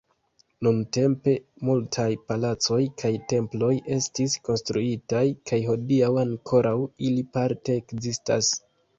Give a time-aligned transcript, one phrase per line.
[0.65, 1.33] Nuntempe
[1.67, 6.73] multaj palacoj kaj temploj estis konstruitaj, kaj hodiaŭ ankoraŭ
[7.09, 8.51] ili parte ekzistas.